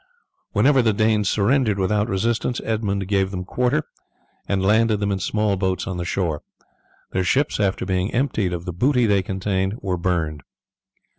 Whenever 0.53 0.81
the 0.81 0.93
Danes 0.93 1.29
surrendered 1.29 1.77
without 1.77 2.09
resistance 2.09 2.59
Edmund 2.63 3.07
gave 3.07 3.29
them 3.29 3.45
quarter 3.45 3.83
and 4.47 4.65
landed 4.65 4.99
them 4.99 5.11
in 5.11 5.19
small 5.19 5.57
boats 5.57 5.85
on 5.85 5.97
the 5.97 6.05
shore; 6.05 6.41
their 7.11 7.23
ships, 7.23 7.59
after 7.59 7.85
being 7.85 8.11
emptied 8.11 8.51
of 8.51 8.65
the 8.65 8.73
booty 8.73 9.05
they 9.05 9.21
contained, 9.21 9.75
were 9.79 9.97
burned. 9.97 10.41